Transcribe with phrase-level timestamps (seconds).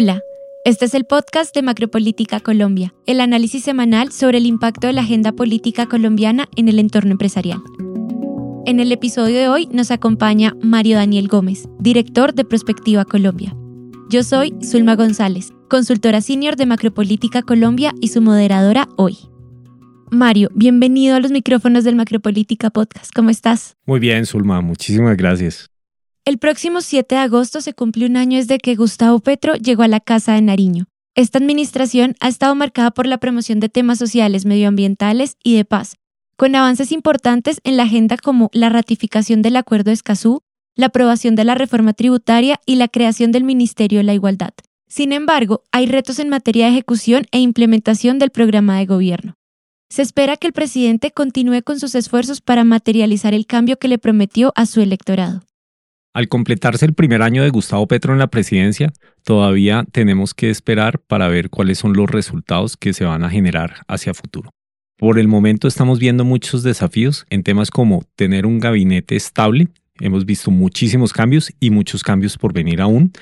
[0.00, 0.22] Hola,
[0.64, 5.00] este es el podcast de Macropolítica Colombia, el análisis semanal sobre el impacto de la
[5.00, 7.60] agenda política colombiana en el entorno empresarial.
[8.64, 13.56] En el episodio de hoy nos acompaña Mario Daniel Gómez, director de Prospectiva Colombia.
[14.08, 19.18] Yo soy Zulma González, consultora senior de Macropolítica Colombia y su moderadora hoy.
[20.12, 23.12] Mario, bienvenido a los micrófonos del Macropolítica Podcast.
[23.12, 23.74] ¿Cómo estás?
[23.84, 25.68] Muy bien, Zulma, muchísimas gracias.
[26.28, 29.88] El próximo 7 de agosto se cumple un año desde que Gustavo Petro llegó a
[29.88, 30.84] la Casa de Nariño.
[31.14, 35.96] Esta administración ha estado marcada por la promoción de temas sociales, medioambientales y de paz,
[36.36, 40.42] con avances importantes en la agenda como la ratificación del Acuerdo de Escazú,
[40.76, 44.52] la aprobación de la reforma tributaria y la creación del Ministerio de la Igualdad.
[44.86, 49.36] Sin embargo, hay retos en materia de ejecución e implementación del programa de gobierno.
[49.88, 53.96] Se espera que el presidente continúe con sus esfuerzos para materializar el cambio que le
[53.96, 55.47] prometió a su electorado.
[56.14, 58.92] Al completarse el primer año de Gustavo Petro en la presidencia,
[59.24, 63.82] todavía tenemos que esperar para ver cuáles son los resultados que se van a generar
[63.88, 64.50] hacia futuro.
[64.96, 69.68] Por el momento estamos viendo muchos desafíos en temas como tener un gabinete estable.
[70.00, 73.12] Hemos visto muchísimos cambios y muchos cambios por venir aún.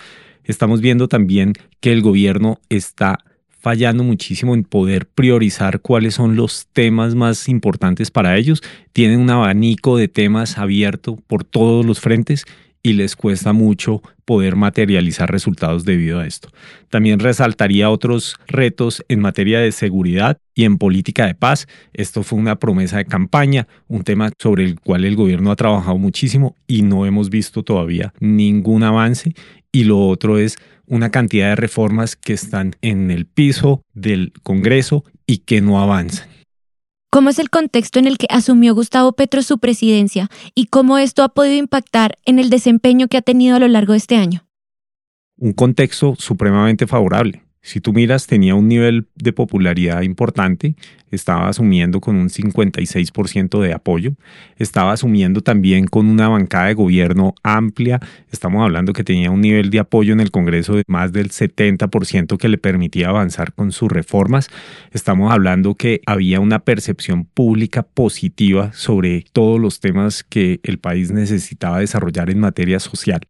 [0.45, 3.19] Estamos viendo también que el gobierno está
[3.67, 8.63] fallando muchísimo en poder priorizar cuáles son los temas más importantes para ellos.
[8.93, 12.47] Tienen un abanico de temas abierto por todos los frentes
[12.87, 16.51] y les cuesta mucho poder materializar resultados debido a esto.
[16.89, 21.67] También resaltaría otros retos en materia de seguridad y en política de paz.
[21.93, 25.99] Esto fue una promesa de campaña, un tema sobre el cual el gobierno ha trabajado
[25.99, 29.35] muchísimo y no hemos visto todavía ningún avance.
[29.73, 35.05] Y lo otro es una cantidad de reformas que están en el piso del Congreso
[35.27, 36.36] y que no avanzan.
[37.17, 41.23] ¿Cómo es el contexto en el que asumió Gustavo Petro su presidencia y cómo esto
[41.23, 44.47] ha podido impactar en el desempeño que ha tenido a lo largo de este año?
[45.39, 47.46] Un contexto supremamente favorable.
[47.67, 50.77] Si tú miras, tenía un nivel de popularidad importante,
[51.11, 54.13] estaba asumiendo con un 56% de apoyo,
[54.57, 57.99] estaba asumiendo también con una bancada de gobierno amplia,
[58.31, 62.39] estamos hablando que tenía un nivel de apoyo en el Congreso de más del 70%
[62.39, 64.49] que le permitía avanzar con sus reformas,
[64.93, 71.11] estamos hablando que había una percepción pública positiva sobre todos los temas que el país
[71.11, 73.23] necesitaba desarrollar en materia social.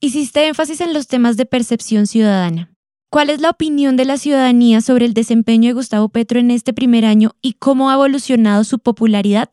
[0.00, 2.73] Hiciste énfasis en los temas de percepción ciudadana.
[3.14, 6.72] ¿Cuál es la opinión de la ciudadanía sobre el desempeño de Gustavo Petro en este
[6.72, 9.50] primer año y cómo ha evolucionado su popularidad?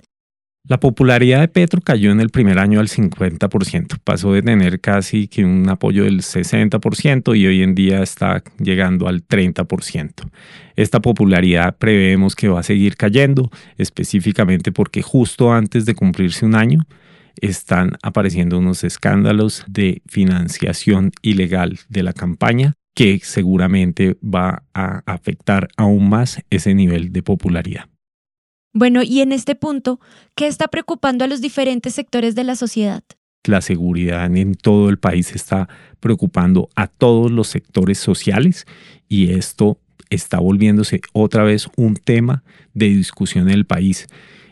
[0.68, 5.28] La popularidad de Petro cayó en el primer año al 50%, pasó de tener casi
[5.28, 10.28] que un apoyo del 60% y hoy en día está llegando al 30%.
[10.76, 16.56] Esta popularidad prevemos que va a seguir cayendo, específicamente porque justo antes de cumplirse un
[16.56, 16.88] año
[17.36, 25.69] están apareciendo unos escándalos de financiación ilegal de la campaña que seguramente va a afectar
[25.78, 27.85] aún más ese nivel de popularidad.
[28.74, 30.00] Bueno, y en este punto,
[30.35, 33.03] ¿qué está preocupando a los diferentes sectores de la sociedad?
[33.44, 35.68] La seguridad en todo el país está
[36.00, 38.66] preocupando a todos los sectores sociales
[39.09, 39.78] y esto
[40.09, 42.44] está volviéndose otra vez un tema
[42.74, 44.07] de discusión en el país.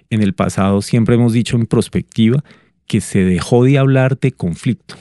[0.10, 2.44] En el pasado siempre hemos dicho en perspectiva
[2.88, 4.96] que se dejó de hablar de conflicto,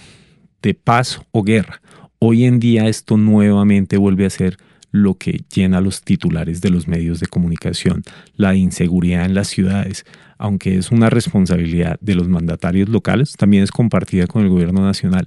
[0.61, 1.81] de paz o guerra.
[2.21, 4.57] Hoy en día esto nuevamente vuelve a ser
[4.91, 8.03] lo que llena los titulares de los medios de comunicación,
[8.35, 10.05] la inseguridad en las ciudades,
[10.37, 15.27] aunque es una responsabilidad de los mandatarios locales, también es compartida con el gobierno nacional.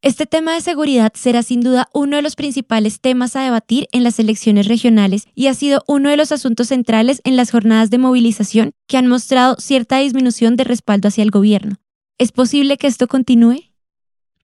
[0.00, 4.02] Este tema de seguridad será sin duda uno de los principales temas a debatir en
[4.02, 7.98] las elecciones regionales y ha sido uno de los asuntos centrales en las jornadas de
[7.98, 11.76] movilización que han mostrado cierta disminución de respaldo hacia el gobierno.
[12.16, 13.64] ¿Es posible que esto continúe?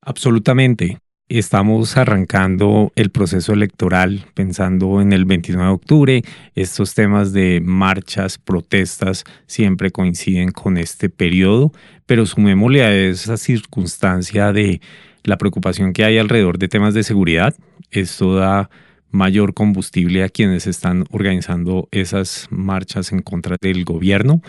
[0.02, 0.98] Absolutamente.
[1.28, 6.22] Estamos arrancando el proceso electoral pensando en el 29 de octubre.
[6.54, 11.72] Estos temas de marchas, protestas, siempre coinciden con este periodo,
[12.06, 14.80] pero sumémosle a esa circunstancia de
[15.24, 17.56] la preocupación que hay alrededor de temas de seguridad.
[17.90, 18.70] Esto da
[19.10, 24.42] mayor combustible a quienes están organizando esas marchas en contra del gobierno.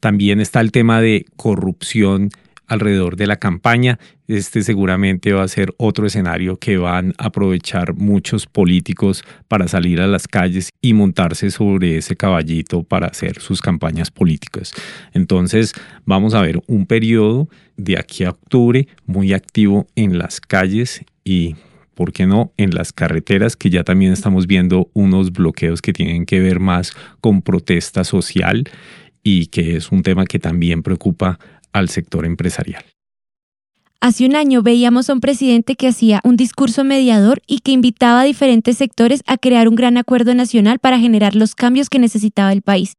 [0.00, 2.30] También está el tema de corrupción
[2.66, 3.98] alrededor de la campaña.
[4.28, 10.00] Este seguramente va a ser otro escenario que van a aprovechar muchos políticos para salir
[10.00, 14.72] a las calles y montarse sobre ese caballito para hacer sus campañas políticas.
[15.12, 15.72] Entonces
[16.04, 21.56] vamos a ver un periodo de aquí a octubre muy activo en las calles y
[21.96, 22.52] ¿por qué no?
[22.56, 26.92] En las carreteras, que ya también estamos viendo unos bloqueos que tienen que ver más
[27.20, 28.64] con protesta social
[29.22, 31.40] y que es un tema que también preocupa
[31.78, 32.84] al sector empresarial.
[34.00, 38.20] Hace un año veíamos a un presidente que hacía un discurso mediador y que invitaba
[38.20, 42.52] a diferentes sectores a crear un gran acuerdo nacional para generar los cambios que necesitaba
[42.52, 42.94] el país.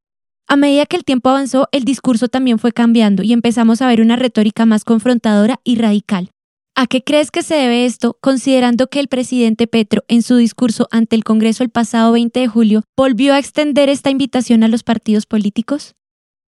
[0.47, 4.01] A medida que el tiempo avanzó, el discurso también fue cambiando y empezamos a ver
[4.01, 6.31] una retórica más confrontadora y radical.
[6.75, 10.87] ¿A qué crees que se debe esto, considerando que el presidente Petro, en su discurso
[10.91, 14.83] ante el Congreso el pasado 20 de julio, volvió a extender esta invitación a los
[14.83, 15.95] partidos políticos?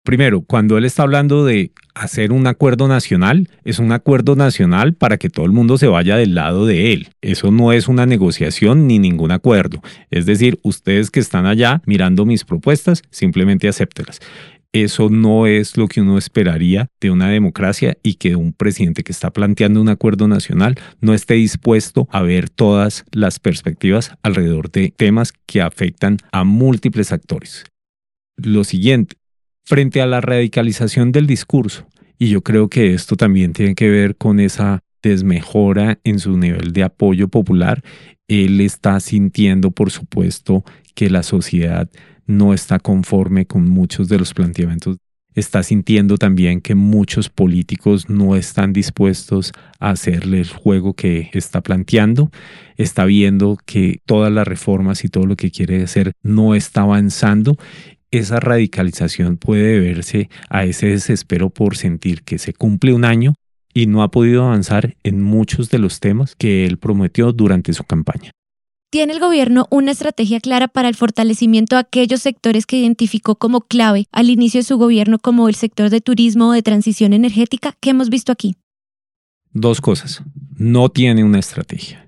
[0.08, 5.18] Primero, cuando él está hablando de hacer un acuerdo nacional, es un acuerdo nacional para
[5.18, 7.10] que todo el mundo se vaya del lado de él.
[7.20, 9.82] Eso no es una negociación ni ningún acuerdo.
[10.10, 14.20] Es decir, ustedes que están allá mirando mis propuestas, simplemente acéptelas.
[14.72, 19.12] Eso no es lo que uno esperaría de una democracia y que un presidente que
[19.12, 24.90] está planteando un acuerdo nacional no esté dispuesto a ver todas las perspectivas alrededor de
[24.90, 27.66] temas que afectan a múltiples actores.
[28.38, 29.18] Lo siguiente,
[29.68, 31.86] frente a la radicalización del discurso.
[32.18, 36.72] Y yo creo que esto también tiene que ver con esa desmejora en su nivel
[36.72, 37.82] de apoyo popular.
[38.28, 41.86] Él está sintiendo, por supuesto, que la sociedad
[42.26, 44.96] no está conforme con muchos de los planteamientos.
[45.34, 51.60] Está sintiendo también que muchos políticos no están dispuestos a hacerle el juego que está
[51.60, 52.30] planteando.
[52.76, 57.58] Está viendo que todas las reformas y todo lo que quiere hacer no está avanzando
[58.10, 63.34] esa radicalización puede deberse a ese desespero por sentir que se cumple un año
[63.74, 67.84] y no ha podido avanzar en muchos de los temas que él prometió durante su
[67.84, 68.30] campaña.
[68.90, 73.60] ¿Tiene el gobierno una estrategia clara para el fortalecimiento de aquellos sectores que identificó como
[73.60, 77.76] clave al inicio de su gobierno como el sector de turismo o de transición energética
[77.80, 78.56] que hemos visto aquí?
[79.52, 80.22] Dos cosas.
[80.56, 82.07] No tiene una estrategia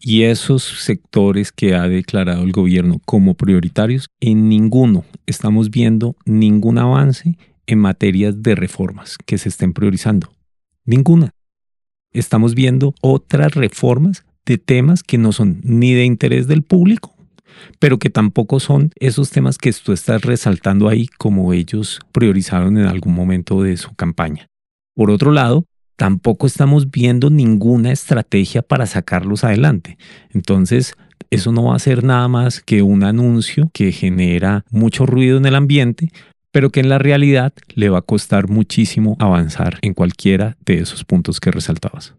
[0.00, 6.78] y esos sectores que ha declarado el gobierno como prioritarios, en ninguno estamos viendo ningún
[6.78, 10.32] avance en materias de reformas que se estén priorizando.
[10.84, 11.30] Ninguna.
[12.12, 17.14] Estamos viendo otras reformas de temas que no son ni de interés del público,
[17.78, 22.86] pero que tampoco son esos temas que tú estás resaltando ahí como ellos priorizaron en
[22.86, 24.46] algún momento de su campaña.
[24.94, 25.66] Por otro lado,
[25.96, 29.98] tampoco estamos viendo ninguna estrategia para sacarlos adelante.
[30.30, 30.94] Entonces,
[31.30, 35.46] eso no va a ser nada más que un anuncio que genera mucho ruido en
[35.46, 36.10] el ambiente,
[36.52, 41.04] pero que en la realidad le va a costar muchísimo avanzar en cualquiera de esos
[41.04, 42.14] puntos que resaltabas.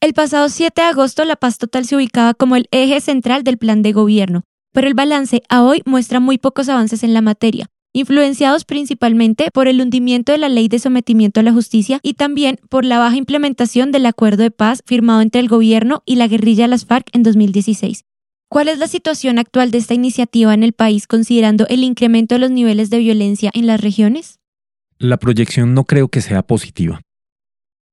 [0.00, 3.56] El pasado 7 de agosto la paz total se ubicaba como el eje central del
[3.56, 4.42] plan de gobierno,
[4.72, 9.68] pero el balance a hoy muestra muy pocos avances en la materia, influenciados principalmente por
[9.68, 13.16] el hundimiento de la ley de sometimiento a la justicia y también por la baja
[13.16, 17.08] implementación del acuerdo de paz firmado entre el gobierno y la guerrilla de las FARC
[17.14, 18.04] en 2016.
[18.50, 22.40] ¿Cuál es la situación actual de esta iniciativa en el país considerando el incremento de
[22.40, 24.40] los niveles de violencia en las regiones?
[24.98, 27.00] La proyección no creo que sea positiva.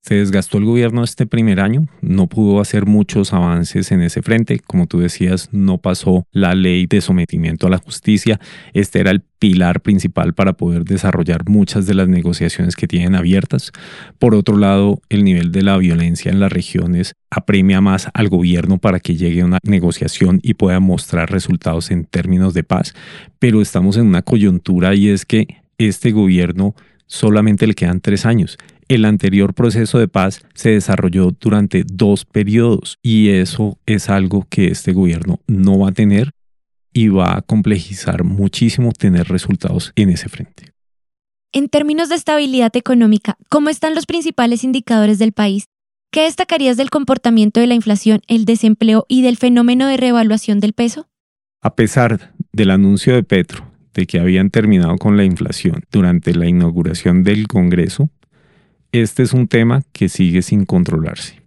[0.02, 4.58] Se desgastó el gobierno este primer año, no pudo hacer muchos avances en ese frente,
[4.58, 8.40] como tú decías, no pasó la ley de sometimiento a la justicia,
[8.74, 13.72] este era el pilar principal para poder desarrollar muchas de las negociaciones que tienen abiertas.
[14.18, 18.80] Por otro lado, el nivel de la violencia en las regiones apremia más al gobierno
[18.80, 22.96] para que llegue a una negociación y pueda mostrar resultados en términos de paz,
[23.38, 25.46] pero estamos en una coyuntura y es que
[25.78, 26.74] este gobierno
[27.06, 28.58] solamente le quedan tres años
[28.96, 34.68] el anterior proceso de paz se desarrolló durante dos periodos y eso es algo que
[34.68, 36.32] este gobierno no va a tener
[36.92, 40.74] y va a complejizar muchísimo tener resultados en ese frente.
[41.54, 45.66] En términos de estabilidad económica, ¿cómo están los principales indicadores del país?
[46.12, 50.74] ¿Qué destacarías del comportamiento de la inflación, el desempleo y del fenómeno de revaluación del
[50.74, 51.08] peso?
[51.62, 56.48] A pesar del anuncio de Petro de que habían terminado con la inflación durante la
[56.48, 58.10] inauguración del Congreso,
[58.92, 61.42] este es un tema que sigue sin controlarse.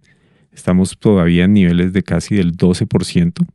[0.51, 3.45] Estamos todavía en niveles de casi del 12%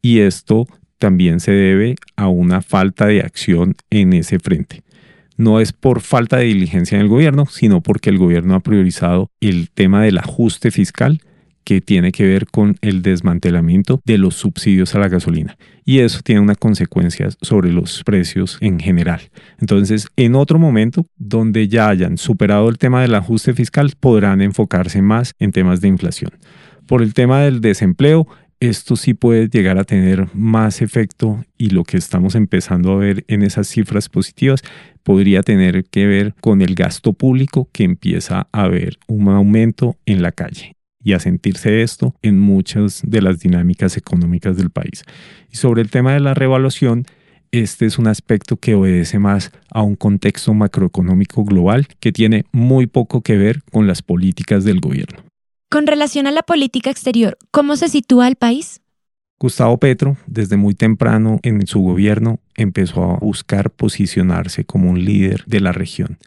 [0.00, 0.66] y esto
[0.98, 4.82] también se debe a una falta de acción en ese frente.
[5.36, 9.30] No es por falta de diligencia en el gobierno, sino porque el gobierno ha priorizado
[9.40, 11.20] el tema del ajuste fiscal
[11.66, 15.58] que tiene que ver con el desmantelamiento de los subsidios a la gasolina.
[15.84, 19.20] Y eso tiene una consecuencia sobre los precios en general.
[19.58, 25.02] Entonces, en otro momento, donde ya hayan superado el tema del ajuste fiscal, podrán enfocarse
[25.02, 26.30] más en temas de inflación.
[26.86, 28.28] Por el tema del desempleo,
[28.60, 33.24] esto sí puede llegar a tener más efecto y lo que estamos empezando a ver
[33.26, 34.62] en esas cifras positivas
[35.02, 40.22] podría tener que ver con el gasto público que empieza a haber un aumento en
[40.22, 40.75] la calle
[41.06, 45.04] y a sentirse esto en muchas de las dinámicas económicas del país.
[45.52, 47.04] Y sobre el tema de la revaluación,
[47.52, 52.88] este es un aspecto que obedece más a un contexto macroeconómico global que tiene muy
[52.88, 55.22] poco que ver con las políticas del gobierno.
[55.70, 58.80] Con relación a la política exterior, ¿cómo se sitúa el país?
[59.38, 65.44] Gustavo Petro, desde muy temprano en su gobierno, empezó a buscar posicionarse como un líder
[65.46, 66.18] de la región.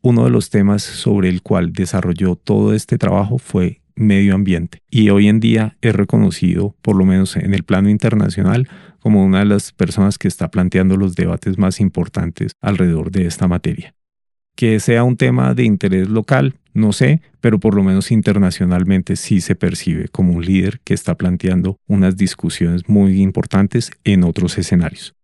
[0.00, 5.10] Uno de los temas sobre el cual desarrolló todo este trabajo fue medio ambiente y
[5.10, 8.68] hoy en día es reconocido, por lo menos en el plano internacional,
[9.00, 13.48] como una de las personas que está planteando los debates más importantes alrededor de esta
[13.48, 13.94] materia.
[14.54, 19.40] Que sea un tema de interés local, no sé, pero por lo menos internacionalmente sí
[19.40, 25.14] se percibe como un líder que está planteando unas discusiones muy importantes en otros escenarios.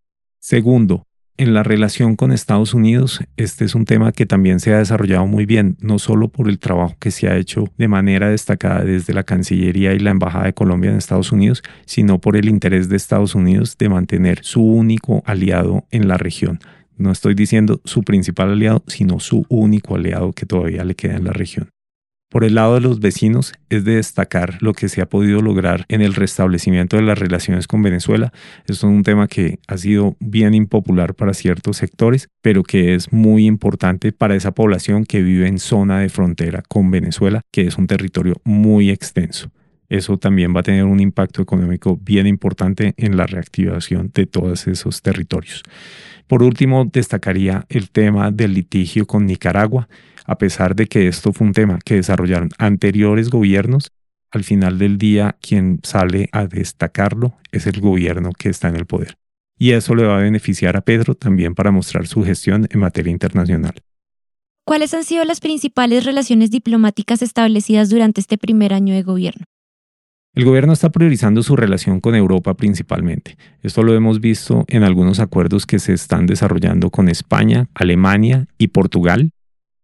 [0.41, 1.08] Segundo,
[1.39, 5.27] en la relación con Estados Unidos, este es un tema que también se ha desarrollado
[5.27, 9.15] muy bien, no solo por el trabajo que se ha hecho de manera destacada desde
[9.15, 12.97] la Cancillería y la Embajada de Colombia en Estados Unidos, sino por el interés de
[12.97, 16.59] Estados Unidos de mantener su único aliado en la región.
[16.97, 21.25] No estoy diciendo su principal aliado, sino su único aliado que todavía le queda en
[21.25, 21.71] la región.
[22.31, 25.87] Por el lado de los vecinos, es de destacar lo que se ha podido lograr
[25.89, 28.35] en el restablecimiento de las relaciones con Venezuela.
[28.61, 33.15] Esto es un tema que ha sido bien impopular para ciertos sectores, pero que es
[33.15, 37.79] muy importante para esa población que vive en zona de frontera con Venezuela, que es
[37.79, 39.51] un territorio muy extenso.
[39.89, 44.67] Eso también va a tener un impacto económico bien importante en la reactivación de todos
[44.67, 45.63] esos territorios.
[46.27, 49.89] Por último, destacaría el tema del litigio con Nicaragua
[50.29, 53.91] a pesar de que esto fue un tema que desarrollaron anteriores gobiernos,
[54.31, 58.85] al final del día quien sale a destacarlo es el gobierno que está en el
[58.85, 59.17] poder.
[59.59, 63.11] Y eso le va a beneficiar a Pedro también para mostrar su gestión en materia
[63.11, 63.73] internacional.
[64.67, 69.47] ¿Cuáles han sido las principales relaciones diplomáticas establecidas durante este primer año de gobierno?
[70.35, 73.39] El gobierno está priorizando su relación con Europa principalmente.
[73.63, 78.69] Esto lo hemos visto en algunos acuerdos que se están desarrollando con España, Alemania y
[78.69, 79.33] Portugal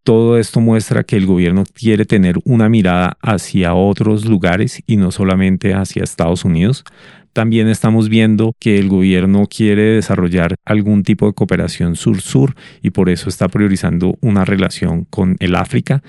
[0.04, 5.10] todo esto muestra que el gobierno quiere tener una mirada hacia otros lugares y no
[5.10, 6.84] solamente hacia Estados Unidos.
[7.32, 13.08] También estamos viendo que el gobierno quiere desarrollar algún tipo de cooperación sur-sur y por
[13.08, 16.02] eso está priorizando una relación con el África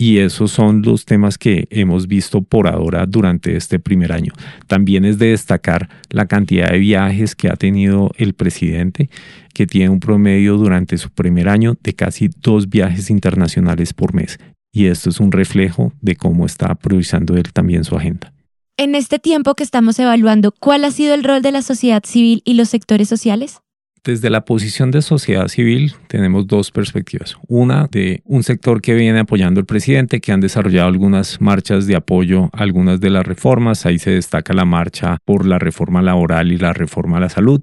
[0.00, 4.32] y esos son los temas que hemos visto por ahora durante este primer año.
[4.66, 9.10] También es de destacar la cantidad de viajes que ha tenido el presidente,
[9.52, 14.38] que tiene un promedio durante su primer año de casi dos viajes internacionales por mes.
[14.72, 18.32] Y esto es un reflejo de cómo está priorizando él también su agenda.
[18.78, 22.40] En este tiempo que estamos evaluando, ¿cuál ha sido el rol de la sociedad civil
[22.46, 23.60] y los sectores sociales?
[24.02, 27.36] Desde la posición de sociedad civil tenemos dos perspectivas.
[27.48, 31.96] Una de un sector que viene apoyando al presidente, que han desarrollado algunas marchas de
[31.96, 33.84] apoyo a algunas de las reformas.
[33.84, 37.60] Ahí se destaca la marcha por la reforma laboral y la reforma a la salud.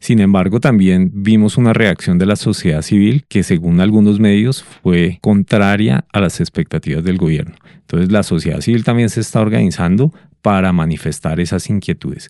[0.00, 5.18] Sin embargo, también vimos una reacción de la sociedad civil que, según algunos medios, fue
[5.22, 7.54] contraria a las expectativas del gobierno.
[7.82, 10.12] Entonces, la sociedad civil también se está organizando
[10.46, 12.28] para manifestar esas inquietudes.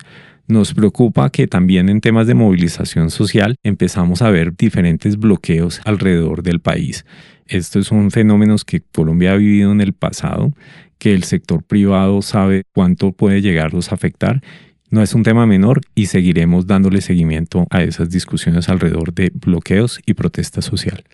[0.49, 6.43] Nos preocupa que también en temas de movilización social empezamos a ver diferentes bloqueos alrededor
[6.43, 7.05] del país.
[7.47, 10.55] Esto es un fenómeno que Colombia ha vivido en el pasado,
[10.97, 14.41] que el sector privado sabe cuánto puede llegarlos a afectar.
[14.89, 20.01] No es un tema menor y seguiremos dándole seguimiento a esas discusiones alrededor de bloqueos
[20.07, 21.05] y protesta social.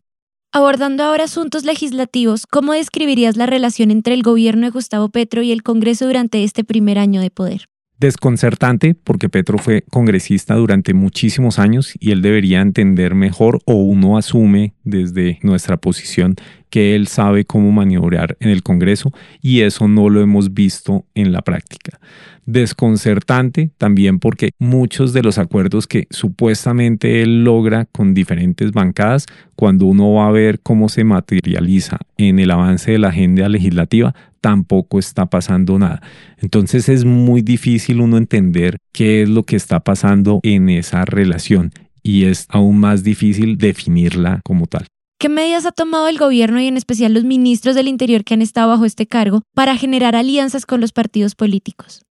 [0.54, 5.50] Abordando ahora asuntos legislativos, ¿cómo describirías la relación entre el gobierno de Gustavo Petro y
[5.50, 7.68] el Congreso durante este primer año de poder?
[7.99, 14.18] desconcertante porque Petro fue congresista durante muchísimos años y él debería entender mejor o uno
[14.18, 16.35] asume desde nuestra posición
[16.72, 19.12] que él sabe cómo maniobrar en el Congreso
[19.42, 22.00] y eso no lo hemos visto en la práctica.
[22.46, 29.84] Desconcertante también porque muchos de los acuerdos que supuestamente él logra con diferentes bancadas, cuando
[29.84, 34.98] uno va a ver cómo se materializa en el avance de la agenda legislativa, tampoco
[34.98, 36.00] está pasando nada.
[36.38, 41.70] Entonces es muy difícil uno entender qué es lo que está pasando en esa relación
[42.02, 44.86] y es aún más difícil definirla como tal.
[45.22, 48.42] ¿Qué medidas ha tomado el gobierno y en especial los ministros del Interior que han
[48.42, 52.04] estado bajo este cargo para generar alianzas con los partidos políticos?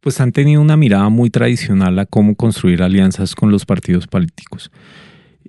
[0.00, 4.70] Pues han tenido una mirada muy tradicional a cómo construir alianzas con los partidos políticos.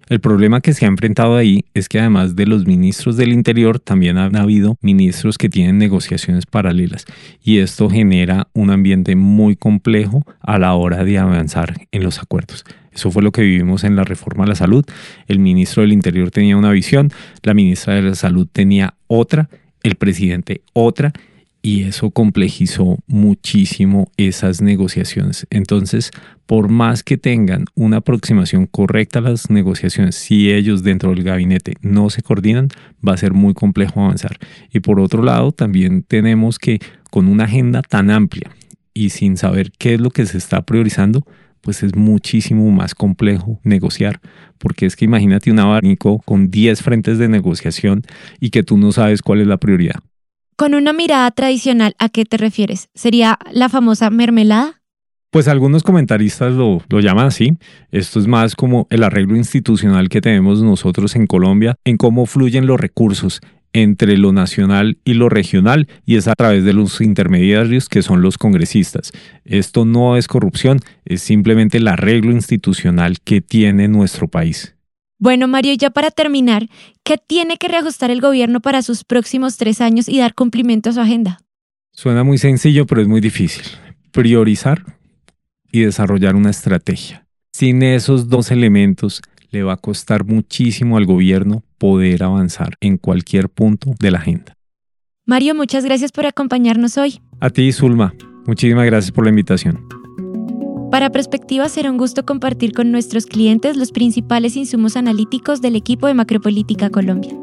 [0.09, 3.79] El problema que se ha enfrentado ahí es que además de los ministros del Interior,
[3.79, 7.05] también han habido ministros que tienen negociaciones paralelas
[7.43, 12.63] y esto genera un ambiente muy complejo a la hora de avanzar en los acuerdos.
[12.93, 14.85] Eso fue lo que vivimos en la reforma a la salud.
[15.27, 17.11] El ministro del Interior tenía una visión,
[17.43, 19.49] la ministra de la Salud tenía otra,
[19.83, 21.11] el presidente otra
[21.67, 25.45] y eso complejizó muchísimo esas negociaciones.
[25.49, 26.11] Entonces,
[26.45, 31.73] por más que tengan una aproximación correcta a las negociaciones, si ellos dentro del gabinete
[31.81, 32.69] no se coordinan,
[33.05, 34.37] va a ser muy complejo avanzar.
[34.71, 36.79] Y por otro lado, también tenemos que
[37.11, 38.49] con una agenda tan amplia
[38.93, 41.27] y sin saber qué es lo que se está priorizando,
[41.59, 44.21] pues es muchísimo más complejo negociar,
[44.57, 48.03] porque es que imagínate un abanico con 10 frentes de negociación
[48.39, 49.99] y que tú no sabes cuál es la prioridad.
[50.57, 52.89] Con una mirada tradicional, ¿a qué te refieres?
[52.95, 54.81] ¿Sería la famosa mermelada?
[55.29, 57.59] Pues algunos comentaristas lo, llaman así.
[57.91, 62.65] Esto es más como el arreglo institucional que tenemos nosotros en Colombia en cómo fluyen
[62.65, 63.39] los recursos
[63.71, 68.23] entre lo nacional y lo regional y es a través de los intermediarios que son
[68.23, 69.11] los congresistas.
[69.45, 74.76] Esto no es corrupción, es simplemente el arreglo institucional que tiene nuestro país.
[75.19, 76.69] Bueno, Mario, ya para terminar,
[77.03, 80.93] ¿qué tiene que reajustar el gobierno para sus próximos tres años y dar cumplimiento a
[80.93, 81.39] su agenda?
[81.91, 83.63] Suena muy sencillo, pero es muy difícil.
[84.11, 84.83] Priorizar
[85.71, 87.25] y desarrollar una estrategia.
[87.51, 93.49] Sin esos dos elementos, le va a costar muchísimo al gobierno poder avanzar en cualquier
[93.49, 94.53] punto de la agenda.
[95.25, 97.21] Mario, muchas gracias por acompañarnos hoy.
[97.39, 98.13] A ti, Zulma.
[98.45, 99.96] Muchísimas gracias por la invitación.
[100.97, 106.07] Para Perspectiva será un gusto compartir con nuestros clientes los principales insumos analíticos del equipo
[106.07, 107.37] de Macropolítica Colombia.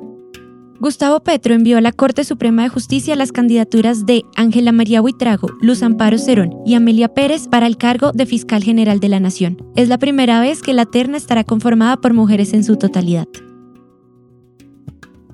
[0.80, 5.50] Gustavo Petro envió a la Corte Suprema de Justicia las candidaturas de Ángela María Buitrago,
[5.60, 9.56] Luz Amparo Cerón y Amelia Pérez para el cargo de Fiscal General de la Nación.
[9.76, 13.28] Es la primera vez que la terna estará conformada por mujeres en su totalidad.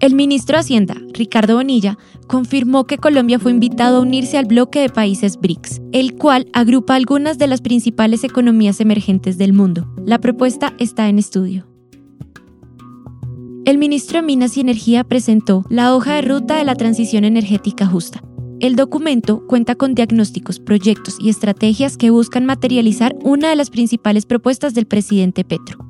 [0.00, 4.80] El ministro de Hacienda, Ricardo Bonilla, confirmó que Colombia fue invitado a unirse al bloque
[4.80, 9.92] de países BRICS, el cual agrupa algunas de las principales economías emergentes del mundo.
[10.06, 11.66] La propuesta está en estudio.
[13.66, 17.86] El ministro de Minas y Energía presentó la hoja de ruta de la transición energética
[17.86, 18.22] justa.
[18.58, 24.24] El documento cuenta con diagnósticos, proyectos y estrategias que buscan materializar una de las principales
[24.24, 25.89] propuestas del presidente Petro,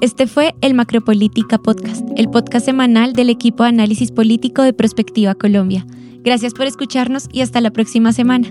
[0.00, 5.34] este fue el Macropolítica Podcast, el podcast semanal del equipo de análisis político de Prospectiva
[5.34, 5.86] Colombia.
[6.22, 8.48] Gracias por escucharnos y hasta la próxima semana.